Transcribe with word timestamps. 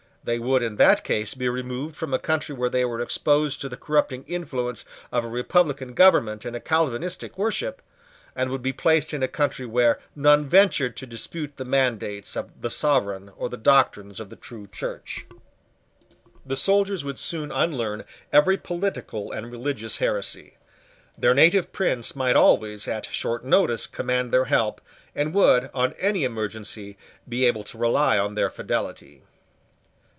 They 0.23 0.37
would 0.37 0.61
in 0.61 0.75
that 0.75 1.03
case 1.03 1.33
be 1.33 1.49
removed 1.49 1.95
from 1.95 2.13
a 2.13 2.19
country 2.19 2.53
where 2.53 2.69
they 2.69 2.85
were 2.85 3.01
exposed 3.01 3.59
to 3.61 3.67
the 3.69 3.75
corrupting 3.75 4.23
influence 4.27 4.85
of 5.11 5.25
a 5.25 5.27
republican 5.27 5.95
government 5.95 6.45
and 6.45 6.55
a 6.55 6.59
Calvinistic 6.59 7.39
worship, 7.39 7.81
and 8.35 8.51
would 8.51 8.61
be 8.61 8.71
placed 8.71 9.15
in 9.15 9.23
a 9.23 9.27
country 9.27 9.65
where 9.65 9.99
none 10.15 10.45
ventured 10.45 10.95
to 10.97 11.07
dispute 11.07 11.57
the 11.57 11.65
mandates 11.65 12.35
of 12.37 12.61
the 12.61 12.69
sovereign 12.69 13.31
or 13.35 13.49
the 13.49 13.57
doctrines 13.57 14.19
of 14.19 14.29
the 14.29 14.35
true 14.35 14.67
Church. 14.67 15.25
The 16.45 16.55
soldiers 16.55 17.03
would 17.03 17.17
soon 17.17 17.51
unlearn 17.51 18.05
every 18.31 18.57
political 18.57 19.31
and 19.31 19.49
religious 19.51 19.97
heresy. 19.97 20.57
Their 21.17 21.33
native 21.33 21.71
prince 21.71 22.15
might 22.15 22.35
always, 22.35 22.87
at 22.87 23.07
short 23.07 23.43
notice, 23.43 23.87
command 23.87 24.31
their 24.31 24.45
help, 24.45 24.81
and 25.15 25.33
would, 25.33 25.71
on 25.73 25.93
any 25.93 26.23
emergency, 26.23 26.95
be 27.27 27.47
able 27.47 27.63
to 27.63 27.77
rely 27.79 28.19
on 28.19 28.35
their 28.35 28.51
fidelity. 28.51 29.23